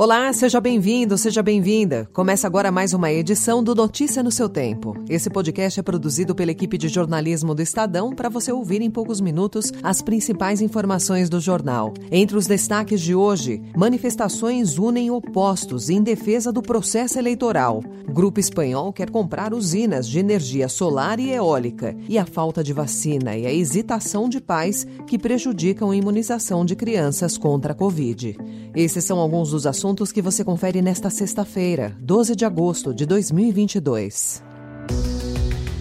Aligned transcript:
Olá, 0.00 0.32
seja 0.32 0.62
bem-vindo, 0.62 1.18
seja 1.18 1.42
bem-vinda. 1.42 2.08
Começa 2.14 2.46
agora 2.46 2.72
mais 2.72 2.94
uma 2.94 3.12
edição 3.12 3.62
do 3.62 3.74
Notícia 3.74 4.22
no 4.22 4.30
seu 4.30 4.48
Tempo. 4.48 4.96
Esse 5.10 5.28
podcast 5.28 5.78
é 5.78 5.82
produzido 5.82 6.34
pela 6.34 6.50
equipe 6.50 6.78
de 6.78 6.88
jornalismo 6.88 7.54
do 7.54 7.60
Estadão 7.60 8.14
para 8.14 8.30
você 8.30 8.50
ouvir 8.50 8.80
em 8.80 8.90
poucos 8.90 9.20
minutos 9.20 9.70
as 9.82 10.00
principais 10.00 10.62
informações 10.62 11.28
do 11.28 11.38
jornal. 11.38 11.92
Entre 12.10 12.34
os 12.34 12.46
destaques 12.46 12.98
de 13.02 13.14
hoje, 13.14 13.60
manifestações 13.76 14.78
unem 14.78 15.10
opostos 15.10 15.90
em 15.90 16.02
defesa 16.02 16.50
do 16.50 16.62
processo 16.62 17.18
eleitoral. 17.18 17.82
Grupo 18.08 18.40
espanhol 18.40 18.94
quer 18.94 19.10
comprar 19.10 19.52
usinas 19.52 20.08
de 20.08 20.18
energia 20.18 20.66
solar 20.70 21.20
e 21.20 21.30
eólica. 21.30 21.94
E 22.08 22.16
a 22.16 22.24
falta 22.24 22.64
de 22.64 22.72
vacina 22.72 23.36
e 23.36 23.46
a 23.46 23.52
hesitação 23.52 24.30
de 24.30 24.40
pais 24.40 24.86
que 25.06 25.18
prejudicam 25.18 25.90
a 25.90 25.96
imunização 25.96 26.64
de 26.64 26.74
crianças 26.74 27.36
contra 27.36 27.72
a 27.72 27.76
Covid. 27.76 28.38
Esses 28.74 29.04
são 29.04 29.18
alguns 29.18 29.50
dos 29.50 29.66
assuntos 29.66 29.89
assuntos 29.90 30.12
que 30.12 30.22
você 30.22 30.44
confere 30.44 30.80
nesta 30.80 31.10
sexta-feira, 31.10 31.96
12 31.98 32.36
de 32.36 32.44
agosto 32.44 32.94
de 32.94 33.04
2022. 33.04 34.40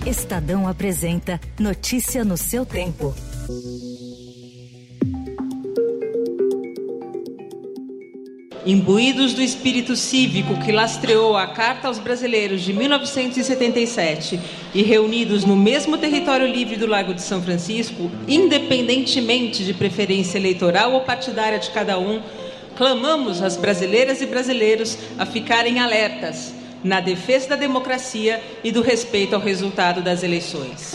Estadão 0.03 0.67
apresenta 0.67 1.39
Notícia 1.59 2.25
no 2.25 2.35
seu 2.35 2.65
tempo. 2.65 3.13
Imbuídos 8.65 9.33
do 9.33 9.43
espírito 9.43 9.95
cívico 9.95 10.59
que 10.59 10.71
lastreou 10.71 11.37
a 11.37 11.47
Carta 11.47 11.87
aos 11.87 11.99
Brasileiros 11.99 12.61
de 12.61 12.73
1977 12.73 14.39
e 14.73 14.81
reunidos 14.81 15.45
no 15.45 15.55
mesmo 15.55 15.99
território 15.99 16.47
livre 16.47 16.77
do 16.77 16.87
Lago 16.87 17.13
de 17.13 17.21
São 17.21 17.41
Francisco, 17.41 18.09
independentemente 18.27 19.63
de 19.63 19.73
preferência 19.73 20.39
eleitoral 20.39 20.93
ou 20.93 21.01
partidária 21.01 21.59
de 21.59 21.69
cada 21.69 21.99
um, 21.99 22.21
clamamos 22.79 23.41
às 23.41 23.57
brasileiras 23.57 24.21
e 24.21 24.25
brasileiros 24.25 24.97
a 25.17 25.25
ficarem 25.25 25.81
alertas 25.81 26.53
na 26.81 27.01
defesa 27.01 27.49
da 27.49 27.55
democracia 27.57 28.41
e 28.63 28.71
do 28.71 28.81
respeito 28.81 29.35
ao 29.35 29.41
resultado 29.41 30.01
das 30.01 30.23
eleições. 30.23 30.93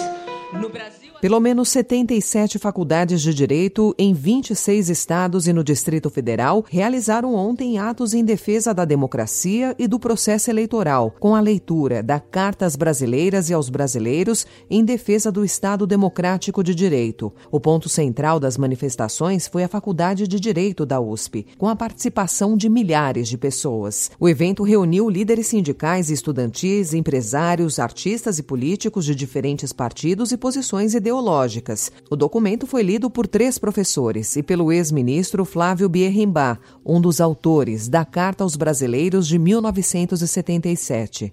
Pelo 1.21 1.41
menos 1.41 1.71
77 1.71 2.59
faculdades 2.59 3.23
de 3.23 3.33
direito 3.33 3.95
em 3.99 4.13
26 4.13 4.91
estados 4.91 5.47
e 5.47 5.55
no 5.55 5.65
Distrito 5.65 6.11
Federal 6.11 6.65
realizaram 6.69 7.35
ontem 7.35 7.79
atos 7.79 8.13
em 8.13 8.23
defesa 8.23 8.75
da 8.75 8.85
democracia 8.85 9.75
e 9.79 9.89
do 9.89 9.99
processo 9.99 10.51
eleitoral, 10.51 11.15
com 11.19 11.35
a 11.35 11.41
leitura 11.41 12.03
da 12.03 12.21
Carta 12.21 12.67
às 12.67 12.77
Brasileiras 12.77 13.49
e 13.49 13.55
aos 13.55 13.71
Brasileiros 13.71 14.47
em 14.69 14.85
defesa 14.85 15.33
do 15.33 15.45
Estado 15.45 15.87
Democrático 15.87 16.63
de 16.63 16.75
Direito. 16.75 17.33
O 17.51 17.59
ponto 17.59 17.89
central 17.89 18.39
das 18.39 18.59
manifestações 18.59 19.47
foi 19.47 19.65
a 19.65 19.69
Faculdade 19.69 20.29
de 20.29 20.39
Direito 20.39 20.85
da 20.85 21.01
USP, 21.01 21.47
com 21.57 21.69
a 21.69 21.77
participação 21.77 22.55
de 22.55 22.69
milhares 22.69 23.29
de 23.29 23.39
pessoas. 23.39 24.11
O 24.21 24.29
evento 24.29 24.63
reuniu 24.63 25.09
líderes 25.09 25.47
sindicais 25.47 26.11
estudantis, 26.11 26.93
empresários, 26.93 27.79
artistas 27.79 28.39
e 28.39 28.43
políticos 28.43 29.07
de 29.07 29.15
diferentes 29.15 29.73
partidos 29.73 30.33
e 30.33 30.37
posições 30.45 30.93
ideológicas. 30.93 31.91
O 32.11 32.17
documento 32.17 32.67
foi 32.67 32.83
lido 32.83 33.09
por 33.09 33.27
três 33.27 33.57
professores 33.57 34.37
e 34.37 34.43
pelo 34.43 34.71
ex-ministro 34.71 35.43
Flávio 35.43 35.89
Bierrimbá, 35.89 36.59
um 36.85 37.01
dos 37.01 37.19
autores 37.19 37.89
da 37.89 38.05
Carta 38.05 38.45
aos 38.45 38.55
Brasileiros 38.55 39.27
de 39.27 39.39
1977. 39.39 41.33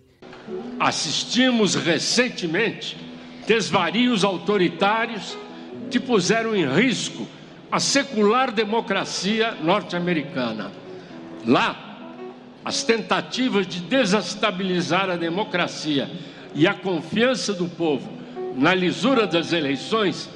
Assistimos 0.80 1.76
recentemente 1.76 2.96
desvarios 3.46 4.24
autoritários 4.24 5.38
que 5.90 6.00
puseram 6.00 6.56
em 6.56 6.66
risco 6.66 7.28
a 7.70 7.82
secular 7.82 8.50
democracia 8.50 9.58
norte-americana. 9.62 10.72
Lá, 11.46 12.16
as 12.64 12.82
tentativas 12.84 13.68
de 13.68 13.82
desestabilizar 13.82 15.10
a 15.10 15.18
democracia 15.18 16.10
e 16.56 16.66
a 16.66 16.74
confiança 16.74 17.52
do 17.54 17.68
povo 17.68 18.21
na 18.56 18.74
lisura 18.74 19.26
das 19.26 19.54
eleições 19.54 20.30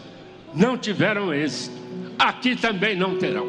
não 0.53 0.77
tiveram 0.77 1.33
êxito. 1.33 1.75
Aqui 2.17 2.55
também 2.55 2.95
não 2.97 3.17
terão. 3.17 3.45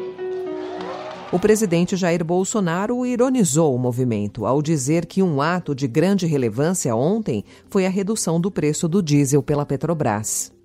O 1.31 1.39
presidente 1.39 1.95
Jair 1.97 2.23
Bolsonaro 2.23 3.05
ironizou 3.05 3.75
o 3.75 3.79
movimento 3.79 4.45
ao 4.45 4.61
dizer 4.61 5.05
que 5.05 5.21
um 5.21 5.41
ato 5.41 5.75
de 5.75 5.85
grande 5.85 6.25
relevância 6.25 6.95
ontem 6.95 7.43
foi 7.69 7.85
a 7.85 7.89
redução 7.89 8.39
do 8.39 8.49
preço 8.49 8.87
do 8.87 9.03
diesel 9.03 9.43
pela 9.43 9.65
Petrobras. 9.65 10.56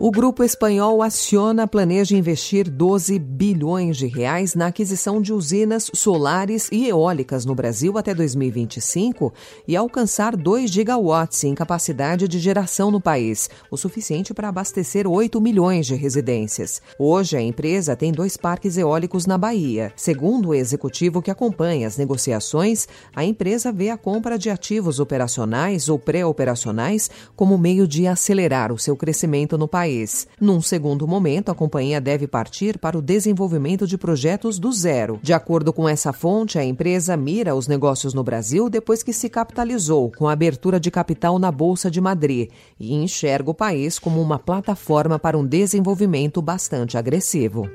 O 0.00 0.12
grupo 0.12 0.44
espanhol 0.44 1.02
Acciona 1.02 1.66
planeja 1.66 2.16
investir 2.16 2.70
12 2.70 3.18
bilhões 3.18 3.96
de 3.96 4.06
reais 4.06 4.54
na 4.54 4.68
aquisição 4.68 5.20
de 5.20 5.32
usinas 5.32 5.90
solares 5.92 6.68
e 6.70 6.86
eólicas 6.86 7.44
no 7.44 7.52
Brasil 7.52 7.98
até 7.98 8.14
2025 8.14 9.32
e 9.66 9.74
alcançar 9.74 10.36
2 10.36 10.70
gigawatts 10.70 11.42
em 11.42 11.52
capacidade 11.52 12.28
de 12.28 12.38
geração 12.38 12.92
no 12.92 13.00
país, 13.00 13.50
o 13.72 13.76
suficiente 13.76 14.32
para 14.32 14.50
abastecer 14.50 15.04
8 15.04 15.40
milhões 15.40 15.84
de 15.84 15.96
residências. 15.96 16.80
Hoje, 16.96 17.36
a 17.36 17.42
empresa 17.42 17.96
tem 17.96 18.12
dois 18.12 18.36
parques 18.36 18.76
eólicos 18.76 19.26
na 19.26 19.36
Bahia. 19.36 19.92
Segundo 19.96 20.50
o 20.50 20.54
executivo 20.54 21.20
que 21.20 21.30
acompanha 21.30 21.88
as 21.88 21.96
negociações, 21.96 22.86
a 23.16 23.24
empresa 23.24 23.72
vê 23.72 23.90
a 23.90 23.98
compra 23.98 24.38
de 24.38 24.48
ativos 24.48 25.00
operacionais 25.00 25.88
ou 25.88 25.98
pré-operacionais 25.98 27.10
como 27.34 27.58
meio 27.58 27.88
de 27.88 28.06
acelerar 28.06 28.72
o 28.72 28.78
seu 28.78 28.96
crescimento 28.96 29.58
no 29.58 29.66
país 29.66 29.87
país. 29.88 30.26
Num 30.38 30.60
segundo 30.60 31.08
momento, 31.08 31.50
a 31.50 31.54
companhia 31.54 32.00
deve 32.00 32.26
partir 32.26 32.78
para 32.78 32.98
o 32.98 33.02
desenvolvimento 33.02 33.86
de 33.86 33.96
projetos 33.96 34.58
do 34.58 34.70
zero. 34.70 35.18
De 35.22 35.32
acordo 35.32 35.72
com 35.72 35.88
essa 35.88 36.12
fonte, 36.12 36.58
a 36.58 36.64
empresa 36.64 37.16
mira 37.16 37.54
os 37.54 37.66
negócios 37.66 38.12
no 38.12 38.22
Brasil 38.22 38.68
depois 38.68 39.02
que 39.02 39.12
se 39.12 39.28
capitalizou 39.30 40.12
com 40.16 40.28
a 40.28 40.32
abertura 40.32 40.78
de 40.78 40.90
capital 40.90 41.38
na 41.38 41.50
Bolsa 41.50 41.90
de 41.90 42.00
Madrid 42.00 42.50
e 42.78 42.94
enxerga 42.94 43.50
o 43.50 43.54
país 43.54 43.98
como 43.98 44.20
uma 44.20 44.38
plataforma 44.38 45.18
para 45.18 45.38
um 45.38 45.46
desenvolvimento 45.46 46.42
bastante 46.42 46.98
agressivo. 46.98 47.68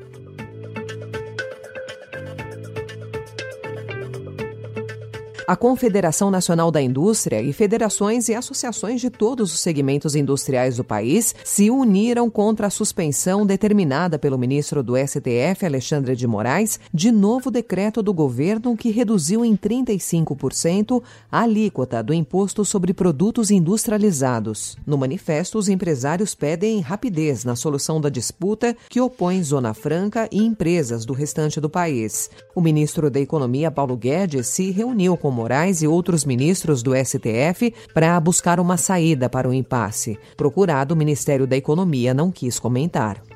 A 5.46 5.58
Confederação 5.58 6.31
Nacional 6.31 6.72
da 6.72 6.81
Indústria 6.81 7.42
e 7.42 7.52
federações 7.52 8.30
e 8.30 8.34
associações 8.34 9.02
de 9.02 9.09
todos 9.09 9.54
os 9.54 9.59
segmentos 9.59 10.16
industriais 10.16 10.78
do 10.78 10.86
país 10.86 11.36
se 11.44 11.70
uniram 11.70 12.30
contra 12.30 12.68
a 12.68 12.70
suspensão 12.70 13.46
determinada 13.46 14.18
pelo 14.18 14.38
ministro 14.38 14.82
do 14.82 14.96
STF, 14.96 15.66
Alexandre 15.66 16.16
de 16.16 16.26
Moraes, 16.26 16.80
de 16.94 17.12
novo 17.12 17.52
decreto 17.52 18.02
do 18.02 18.14
governo 18.14 18.78
que 18.78 18.90
reduziu 18.90 19.44
em 19.44 19.58
35% 19.58 21.03
a 21.30 21.42
alíquota 21.42 22.02
do 22.02 22.14
imposto 22.14 22.64
sobre 22.64 22.94
produtos 22.94 23.52
industrializados. 23.52 24.78
No 24.86 24.98
manifesto, 24.98 25.58
os 25.58 25.68
empresários 25.68 26.34
pedem 26.34 26.80
rapidez 26.80 27.44
na 27.44 27.58
solução 27.58 28.00
da 28.00 28.08
disputa 28.08 28.78
que 28.88 29.02
opõe 29.02 29.44
Zona 29.44 29.74
Franca 29.74 30.30
e 30.32 30.42
empresas 30.42 31.03
do 31.03 31.12
restante 31.12 31.59
do 31.59 31.70
país. 31.70 32.30
O 32.56 32.62
ministro 32.62 33.12
da 33.12 33.20
Economia, 33.20 33.70
Paulo 33.70 33.98
Guedes, 33.98 34.48
se 34.48 34.72
reuniu 34.72 35.18
com 35.18 35.33
Moraes 35.34 35.82
e 35.82 35.88
outros 35.88 36.24
ministros 36.24 36.82
do 36.82 36.94
STF 36.96 37.74
para 37.94 38.20
buscar 38.20 38.60
uma 38.60 38.78
saída 38.78 39.28
para 39.28 39.50
o 39.50 39.54
impasse. 39.54 40.18
Procurado, 40.38 40.94
o 40.94 40.98
Ministério 40.98 41.46
da 41.46 41.58
Economia 41.58 42.14
não 42.14 42.32
quis 42.32 42.60
comentar. 42.60 43.33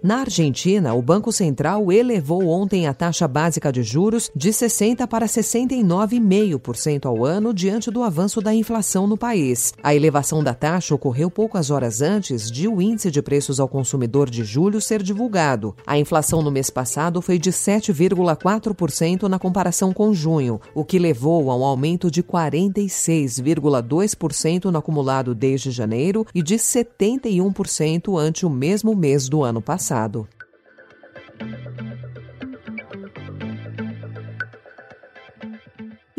Na 0.00 0.20
Argentina, 0.20 0.94
o 0.94 1.02
Banco 1.02 1.32
Central 1.32 1.90
elevou 1.90 2.46
ontem 2.46 2.86
a 2.86 2.94
taxa 2.94 3.26
básica 3.26 3.72
de 3.72 3.82
juros 3.82 4.30
de 4.32 4.50
60% 4.50 5.08
para 5.08 5.26
69,5% 5.26 7.06
ao 7.06 7.24
ano 7.24 7.52
diante 7.52 7.90
do 7.90 8.04
avanço 8.04 8.40
da 8.40 8.54
inflação 8.54 9.08
no 9.08 9.18
país. 9.18 9.74
A 9.82 9.96
elevação 9.96 10.44
da 10.44 10.54
taxa 10.54 10.94
ocorreu 10.94 11.28
poucas 11.28 11.72
horas 11.72 12.00
antes 12.00 12.48
de 12.48 12.68
o 12.68 12.80
índice 12.80 13.10
de 13.10 13.20
preços 13.20 13.58
ao 13.58 13.66
consumidor 13.66 14.30
de 14.30 14.44
julho 14.44 14.80
ser 14.80 15.02
divulgado. 15.02 15.74
A 15.84 15.98
inflação 15.98 16.42
no 16.42 16.52
mês 16.52 16.70
passado 16.70 17.20
foi 17.20 17.36
de 17.36 17.50
7,4% 17.50 19.24
na 19.24 19.40
comparação 19.40 19.92
com 19.92 20.14
junho, 20.14 20.60
o 20.76 20.84
que 20.84 20.96
levou 20.96 21.50
a 21.50 21.56
um 21.56 21.64
aumento 21.64 22.08
de 22.08 22.22
46,2% 22.22 24.66
no 24.66 24.78
acumulado 24.78 25.34
desde 25.34 25.72
janeiro 25.72 26.24
e 26.32 26.40
de 26.40 26.54
71% 26.54 28.16
ante 28.16 28.46
o 28.46 28.50
mesmo 28.50 28.94
mês 28.94 29.28
do 29.28 29.42
ano 29.42 29.60
passado 29.60 29.87
passado. 29.88 30.28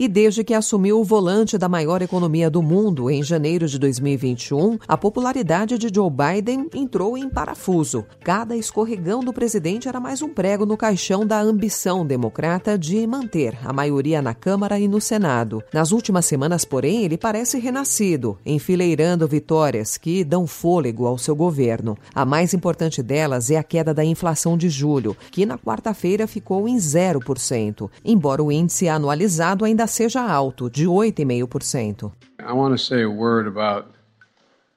E 0.02 0.08
desde 0.08 0.46
que 0.46 0.54
assumiu 0.54 1.02
o 1.02 1.04
volante 1.04 1.58
da 1.58 1.68
maior 1.68 2.02
economia 2.02 2.50
do 2.50 2.64
mundo 2.64 3.10
em 3.10 3.22
janeiro 3.22 3.68
de 3.68 3.78
2021, 3.78 4.78
a 4.88 4.96
popularidade 4.96 5.78
de 5.78 5.94
Joe 5.94 6.10
Biden 6.10 6.70
entrou 6.74 7.18
em 7.18 7.28
parafuso. 7.30 8.06
Cada 8.24 8.56
escorregão 8.56 9.20
do 9.20 9.34
presidente 9.34 9.90
era 9.90 10.00
mais 10.00 10.22
um 10.22 10.30
prego 10.30 10.66
no 10.66 10.78
caixão 10.78 11.28
da 11.28 11.42
ambição 11.42 12.06
democrata 12.06 12.78
de 12.78 13.06
manter 13.06 13.58
a 13.62 13.74
maioria 13.74 14.22
na 14.22 14.34
Câmara 14.34 14.80
e 14.80 14.88
no 14.88 15.02
Senado. 15.02 15.62
Nas 15.74 15.92
últimas 15.92 16.26
semanas, 16.26 16.64
porém, 16.64 17.04
ele 17.04 17.18
parece 17.18 17.60
renascido, 17.60 18.38
enfileirando 18.46 19.28
vitórias 19.28 19.98
que 19.98 20.24
dão 20.24 20.48
fôlego 20.48 21.08
ao 21.08 21.18
seu 21.18 21.36
governo. 21.36 21.98
A 22.16 22.24
mais 22.24 22.54
importante 22.54 23.04
delas 23.04 23.52
é 23.52 23.58
a 23.58 23.64
queda 23.64 23.94
da 23.94 24.06
inflação 24.06 24.58
de 24.58 24.70
julho, 24.70 25.14
que 25.30 25.46
na 25.46 25.58
quarta-feira 25.58 26.26
ficou 26.26 26.70
em 26.70 26.78
0%, 26.78 27.90
embora 28.06 28.42
o 28.42 28.50
índice 28.50 28.88
anualizado 28.88 29.66
ainda 29.66 29.89
seja 29.90 30.22
alto, 30.22 30.70
de 30.70 30.86
8,5%. 30.86 32.12
I 32.40 32.54
want 32.54 32.74
to 32.74 32.78
say 32.78 33.04
a 33.04 33.10
word 33.10 33.48
about 33.48 33.88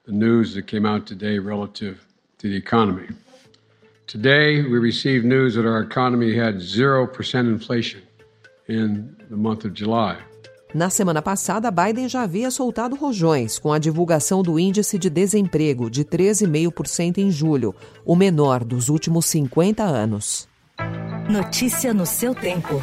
the 0.05 0.13
news 0.13 0.55
that 0.55 0.67
came 0.67 0.87
out 0.87 1.07
today 1.07 1.39
relative 1.39 1.99
to 2.39 2.49
the 2.49 2.57
economy. 2.57 3.09
Today, 4.07 4.63
we 4.63 4.79
received 4.79 5.25
news 5.25 5.55
that 5.55 5.65
our 5.65 5.81
economy 5.81 6.37
had 6.37 6.57
0% 6.57 7.49
inflation 7.49 8.03
in 8.69 9.17
the 9.31 9.37
month 9.37 9.65
of 9.65 9.73
July. 9.75 10.19
Na 10.75 10.89
semana 10.89 11.21
passada, 11.21 11.71
Biden 11.71 12.09
já 12.09 12.23
havia 12.23 12.51
soltado 12.51 12.97
rojões 12.97 13.59
com 13.59 13.73
a 13.73 13.79
divulgação 13.79 14.43
do 14.43 14.59
índice 14.59 14.99
de 14.99 15.11
desemprego 15.11 15.91
de 15.91 16.03
13,5% 16.05 17.19
em 17.19 17.31
julho, 17.31 17.75
o 18.05 18.17
menor 18.17 18.65
dos 18.65 18.89
últimos 18.89 19.27
50 19.27 19.83
anos. 19.83 20.49
Notícia 21.31 21.93
no 21.93 22.07
seu 22.07 22.35
tempo. 22.35 22.83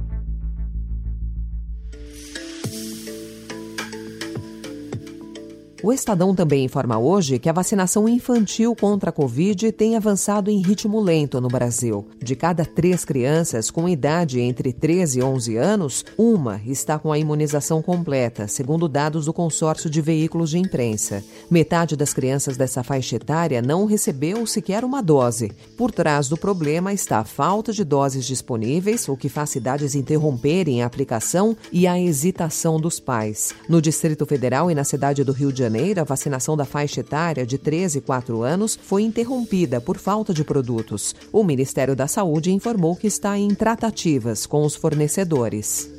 O 5.83 5.91
Estadão 5.91 6.35
também 6.35 6.65
informa 6.65 6.99
hoje 6.99 7.39
que 7.39 7.49
a 7.49 7.53
vacinação 7.53 8.07
infantil 8.07 8.75
contra 8.75 9.09
a 9.09 9.13
Covid 9.13 9.71
tem 9.71 9.95
avançado 9.95 10.51
em 10.51 10.61
ritmo 10.61 10.99
lento 10.99 11.41
no 11.41 11.47
Brasil. 11.47 12.05
De 12.21 12.35
cada 12.35 12.63
três 12.63 13.03
crianças 13.03 13.71
com 13.71 13.89
idade 13.89 14.39
entre 14.39 14.71
13 14.71 15.17
e 15.17 15.23
11 15.23 15.57
anos, 15.57 16.05
uma 16.15 16.61
está 16.67 16.99
com 16.99 17.11
a 17.11 17.17
imunização 17.17 17.81
completa, 17.81 18.47
segundo 18.47 18.87
dados 18.87 19.25
do 19.25 19.33
consórcio 19.33 19.89
de 19.89 20.01
veículos 20.01 20.51
de 20.51 20.59
imprensa. 20.59 21.23
Metade 21.49 21.95
das 21.95 22.13
crianças 22.13 22.57
dessa 22.57 22.83
faixa 22.83 23.15
etária 23.15 23.59
não 23.59 23.85
recebeu 23.85 24.45
sequer 24.45 24.85
uma 24.85 25.01
dose. 25.01 25.51
Por 25.75 25.91
trás 25.91 26.29
do 26.29 26.37
problema 26.37 26.93
está 26.93 27.17
a 27.17 27.25
falta 27.25 27.73
de 27.73 27.83
doses 27.83 28.25
disponíveis, 28.25 29.09
o 29.09 29.17
que 29.17 29.29
faz 29.29 29.49
cidades 29.49 29.95
interromperem 29.95 30.83
a 30.83 30.85
aplicação 30.85 31.57
e 31.71 31.87
a 31.87 31.99
hesitação 31.99 32.79
dos 32.79 32.99
pais. 32.99 33.51
No 33.67 33.81
Distrito 33.81 34.27
Federal 34.27 34.69
e 34.69 34.75
na 34.75 34.83
cidade 34.83 35.23
do 35.23 35.31
Rio 35.31 35.51
de 35.51 35.57
Janeiro, 35.57 35.70
Janeiro, 35.71 36.01
a 36.01 36.03
vacinação 36.03 36.57
da 36.57 36.65
faixa 36.65 36.99
etária 36.99 37.45
de 37.45 37.57
13 37.57 37.99
e 37.99 38.01
4 38.01 38.43
anos 38.43 38.77
foi 38.83 39.03
interrompida 39.03 39.79
por 39.79 39.97
falta 39.97 40.33
de 40.33 40.43
produtos. 40.43 41.15
O 41.31 41.45
Ministério 41.45 41.95
da 41.95 42.09
Saúde 42.09 42.51
informou 42.51 42.93
que 42.93 43.07
está 43.07 43.37
em 43.37 43.55
tratativas 43.55 44.45
com 44.45 44.65
os 44.65 44.75
fornecedores. 44.75 45.89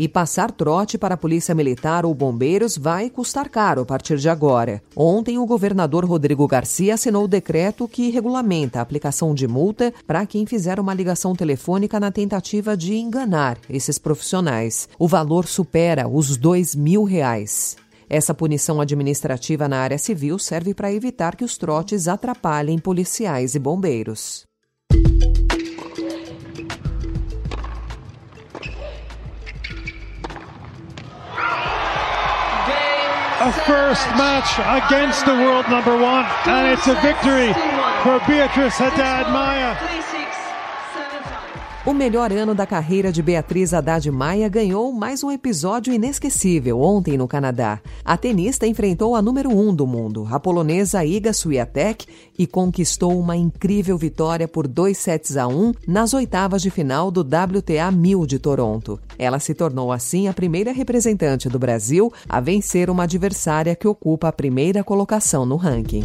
E 0.00 0.08
passar 0.08 0.50
trote 0.50 0.96
para 0.96 1.12
a 1.12 1.18
Polícia 1.18 1.54
Militar 1.54 2.06
ou 2.06 2.14
bombeiros 2.14 2.78
vai 2.78 3.10
custar 3.10 3.50
caro 3.50 3.82
a 3.82 3.84
partir 3.84 4.16
de 4.16 4.30
agora. 4.30 4.82
Ontem, 4.96 5.36
o 5.36 5.44
governador 5.44 6.06
Rodrigo 6.06 6.48
Garcia 6.48 6.94
assinou 6.94 7.24
o 7.24 7.28
decreto 7.28 7.86
que 7.86 8.08
regulamenta 8.08 8.78
a 8.78 8.82
aplicação 8.82 9.34
de 9.34 9.46
multa 9.46 9.92
para 10.06 10.24
quem 10.24 10.46
fizer 10.46 10.80
uma 10.80 10.94
ligação 10.94 11.36
telefônica 11.36 12.00
na 12.00 12.10
tentativa 12.10 12.74
de 12.74 12.94
enganar 12.94 13.58
esses 13.68 13.98
profissionais. 13.98 14.88
O 14.98 15.06
valor 15.06 15.46
supera 15.46 16.08
os 16.08 16.34
dois 16.34 16.74
mil 16.74 17.04
reais. 17.04 17.76
Essa 18.08 18.32
punição 18.32 18.80
administrativa 18.80 19.68
na 19.68 19.80
área 19.80 19.98
civil 19.98 20.38
serve 20.38 20.72
para 20.72 20.90
evitar 20.90 21.36
que 21.36 21.44
os 21.44 21.58
trotes 21.58 22.08
atrapalhem 22.08 22.78
policiais 22.78 23.54
e 23.54 23.58
bombeiros. 23.58 24.49
A 33.40 33.52
first 33.64 34.04
match 34.20 34.60
against 34.84 35.24
the 35.24 35.32
world 35.32 35.64
number 35.70 35.96
one, 35.96 36.26
and 36.46 36.68
it's 36.68 36.86
a 36.88 36.94
victory 37.00 37.52
for 38.04 38.20
Beatrice 38.28 38.76
Haddad 38.76 39.32
Maya. 39.32 40.19
O 41.90 41.92
melhor 41.92 42.32
ano 42.32 42.54
da 42.54 42.64
carreira 42.64 43.10
de 43.10 43.20
Beatriz 43.20 43.74
Haddad 43.74 44.08
Maia 44.12 44.48
ganhou 44.48 44.92
mais 44.92 45.24
um 45.24 45.30
episódio 45.32 45.92
inesquecível 45.92 46.80
ontem 46.80 47.18
no 47.18 47.26
Canadá. 47.26 47.80
A 48.04 48.16
tenista 48.16 48.64
enfrentou 48.64 49.16
a 49.16 49.20
número 49.20 49.50
um 49.50 49.74
do 49.74 49.88
mundo, 49.88 50.24
a 50.30 50.38
polonesa 50.38 51.04
Iga 51.04 51.32
Swiatek, 51.32 52.06
e 52.38 52.46
conquistou 52.46 53.18
uma 53.18 53.36
incrível 53.36 53.98
vitória 53.98 54.46
por 54.46 54.68
2 54.68 54.96
sets 54.96 55.36
a 55.36 55.48
1 55.48 55.72
nas 55.84 56.14
oitavas 56.14 56.62
de 56.62 56.70
final 56.70 57.10
do 57.10 57.22
WTA 57.22 57.90
1000 57.90 58.24
de 58.24 58.38
Toronto. 58.38 59.00
Ela 59.18 59.40
se 59.40 59.52
tornou 59.52 59.90
assim 59.90 60.28
a 60.28 60.32
primeira 60.32 60.70
representante 60.70 61.48
do 61.48 61.58
Brasil 61.58 62.12
a 62.28 62.40
vencer 62.40 62.88
uma 62.88 63.02
adversária 63.02 63.74
que 63.74 63.88
ocupa 63.88 64.28
a 64.28 64.32
primeira 64.32 64.84
colocação 64.84 65.44
no 65.44 65.56
ranking. 65.56 66.04